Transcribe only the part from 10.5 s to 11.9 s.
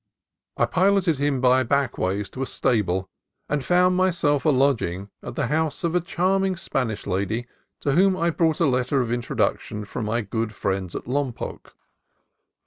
friends at Lompoc.